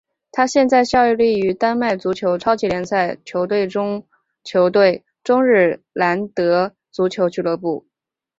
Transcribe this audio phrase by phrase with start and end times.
[0.31, 4.07] 他现在效力于丹麦足球超级联赛球队中
[5.45, 6.27] 日德兰
[6.91, 7.85] 足球俱乐部。